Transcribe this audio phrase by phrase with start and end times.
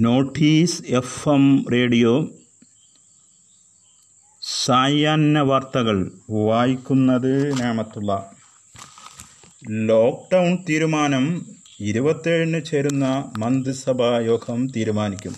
[0.00, 2.28] Notice F M radio
[4.42, 8.30] സായാഹ്ന വാർത്തകൾ വായിക്കുന്നത് നാമത്തുള്ള
[9.70, 11.46] ലോക്ക്ഡൗൺ തീരുമാനം
[11.80, 15.36] ഇരുപത്തേഴിന് ചേരുന്ന മന്ത്രിസഭാ യോഗം തീരുമാനിക്കും.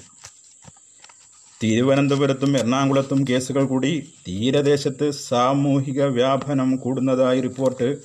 [1.63, 7.99] തിരുവനന്തപുരത്തും എറണാകുളത്തും കേസുകൾ കൂടി തീരദേശത്ത് സാമൂഹിക വ്യാപനം കൂടുന്നതായി റിപ്പോർട്ട്.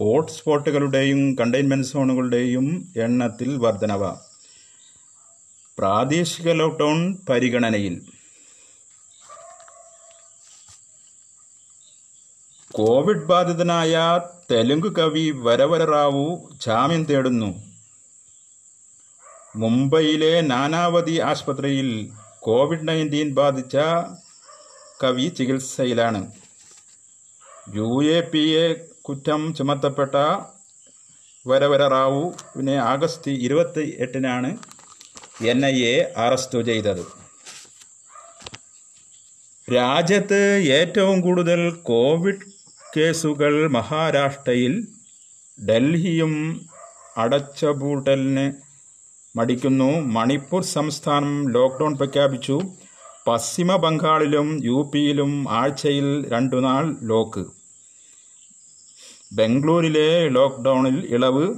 [0.00, 4.35] ഹോട്ട്സ്പോട്ടുകളുടെയും കണ്ടെയ്ൻമെന്റ് സോണുകളുടെയും എണ്ണത്തിൽ വർധനവ.
[5.78, 7.94] പ്രാദേശിക ലോക്ക്ഡൗൺ പരിഗണനയിൽ
[12.74, 16.24] കോവിഡ് ബാധിതനായ തെലുങ്ക് കവി വരവര റാവു
[16.66, 17.50] ജാമ്യം തേടുന്നു.
[19.56, 23.76] മുംബൈയിലെ നാനാവതി ആശുപത്രിയിൽ കോവിഡ് നയന്റീൻ ബാധിച്ച
[25.04, 26.32] കവി ചികിത്സയിലാണ്.
[27.74, 28.66] യു എ പി എ
[29.02, 30.14] കുറ്റം ചുമത്തപ്പെട്ട
[31.46, 34.50] വരവര റാവുവിനെ ആഗസ്റ്റ് ഇരുപത്തി എട്ടിനാണ്
[35.44, 37.06] എൻ ഐ എ അറസ്റ്റ് ചെയ്തത്.
[39.74, 42.52] രാജ്യത്ത് ഏറ്റവും കൂടുതൽ കോവിഡ്
[42.96, 44.86] കേസുകൾ മഹാരാഷ്ട്രയിൽ
[45.68, 46.66] ഡൽഹിയും
[47.16, 48.52] അടച്ചപൂട്ടലിന്
[49.38, 50.00] മടിക്കുന്നു.
[50.00, 52.60] മണിപ്പൂർ സംസ്ഥാനം ലോക്ക്ഡൗൺ പ്രഖ്യാപിച്ചു.
[53.26, 57.44] പശ്ചിമ ബംഗാളിലും യു പിയിലും ആഴ്ചയിൽ രണ്ടു നാൾ ലോക്ക്.
[59.32, 61.54] ബംഗളൂരിലെ ലോക്ക്ഡൗണിൽ ഇളവ്.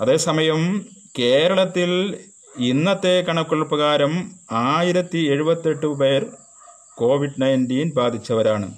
[0.00, 0.88] അതേസമയം
[1.18, 1.90] കേരളത്തിൽ
[2.58, 4.12] ഇന്നത്തെ കണക്കുകൾ പ്രകാരം
[4.52, 6.26] ആയിരത്തി എഴുപത്തെട്ട് പേർ
[6.94, 8.68] കോവിഡ് നയന്റീൻ ബാധിച്ചവരാണ്.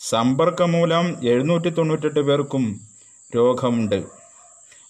[0.00, 2.64] സമ്പർക്കം മൂലം എഴുന്നൂറ്റി തൊണ്ണൂറ്റെട്ട് പേർക്കും
[3.36, 4.04] രോഗമുണ്ട്.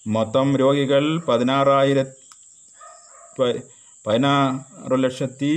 [0.06, 2.04] മൊത്തം രോഗികൾ പതിനാറായിര
[4.06, 5.52] പതിനാറ് ലക്ഷത്തി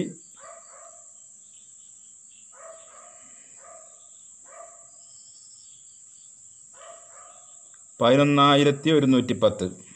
[8.01, 9.90] പതിനൊന്നായിരത്തി ഒരുന്നൂറ്റി പത്ത്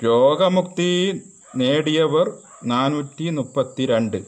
[0.00, 0.90] രോഗമുക്തി
[1.54, 2.26] നേടിയവർ
[2.64, 4.18] നാനൂറ്റി മുപ്പത്തി രണ്ട്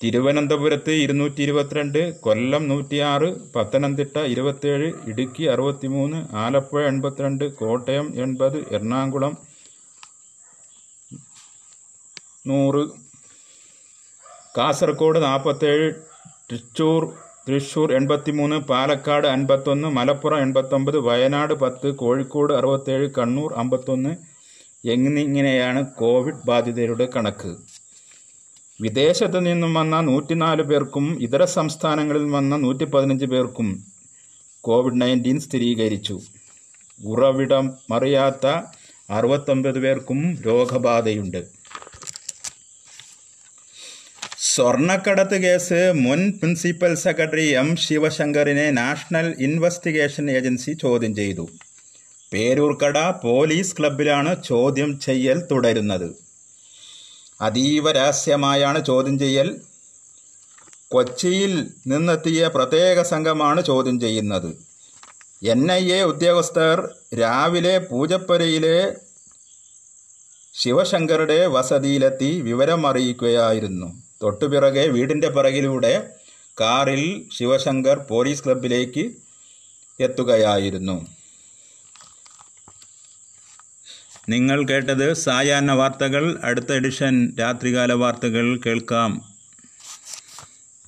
[0.00, 9.34] തിരുവനന്തപുരത്ത് ഇരുന്നൂറ്റി ഇരുപത്തിരണ്ട് കൊല്ലം നൂറ്റിയാറ് പത്തനംതിട്ട ഇരുപത്തേഴ് ഇടുക്കി അറുപത്തിമൂന്ന് ആലപ്പുഴ എൺപത്തിരണ്ട് കോട്ടയം എൺപത് എറണാകുളം
[12.46, 12.82] നൂറ്
[14.58, 15.88] കാസർഗോഡ് നാൽപ്പത്തേഴ്
[16.42, 17.02] തൃശ്ശൂർ
[17.48, 24.16] തൃശ്ശൂർ എൺപത്തിമൂന്ന് പാലക്കാട് അൻപത്തൊന്ന് മലപ്പുറം എൺപത്തൊമ്പത് വയനാട് പത്ത് കോഴിക്കോട് അറുപത്തേഴ് കണ്ണൂർ അമ്പത്തൊന്ന്
[24.88, 27.56] എന്നിങ്ങനെയാണ് കോവിഡ് ബാധിതരുടെ കണക്ക്.
[28.80, 33.84] വിദേശത്ത് നിന്നും വന്ന നൂറ്റിനാല് പേർക്കും ഇതര സംസ്ഥാനങ്ങളിൽ വന്ന നൂറ്റി പതിനഞ്ച് പേർക്കും
[34.60, 36.20] കോവിഡ് നയന്റീൻ സ്ഥിരീകരിച്ചു.
[37.04, 38.46] ഉറവിടം മറിയാത്ത
[39.10, 41.57] അറുപത്തൊമ്പത് പേർക്കും രോഗബാധയുണ്ട്.
[44.58, 51.48] സ്വർണക്കടത്ത് കേസ് മുൻ പ്രിൻസിപ്പൽ സെക്രട്ടറി എം ശിവശങ്കറിനെ നാഷണൽ ഇൻവെസ്റ്റിഗേഷൻ ഏജൻസി ചോദ്യം ചെയ്തു.
[52.32, 56.10] പേരൂർക്കട പോലീസ് ക്ലബിലാണ് ചോദ്യം ചെയ്യൽ തുടരുന്നത്.
[57.40, 59.60] അതീവ രഹസ്യമായാണ് ചോദ്യം ചെയ്യൽ.
[60.88, 64.58] കൊച്ചിയിൽ നിന്നെത്തിയ പ്രത്യേക സംഘമാണ് ചോദ്യം ചെയ്യുന്നത്.
[65.42, 66.88] എൻ ഐ എ ഉദ്യോഗസ്ഥർ
[67.18, 68.94] രാവിലെ പൂജപ്പുരയിലെ
[70.54, 76.10] ശിവശങ്കറുടെ വസതിയിലെത്തി വിവരം അറിയിക്കുകയായിരുന്നു തൊട്ടുപിറകെ വീടിന്റെ പിറകിലൂടെ
[76.60, 79.14] കാറിൽ ശിവശങ്കർ പോലീസ് ക്ലബിലേക്ക്
[80.00, 81.06] എത്തുകയായിരുന്നു.
[84.28, 86.40] നിങ്ങൾ കേട്ടത് സായാഹ്ന വാർത്തകൾ.
[86.44, 89.37] അടുത്ത എഡിഷൻ രാത്രികാല വാർത്തകൾ കേൾക്കാം.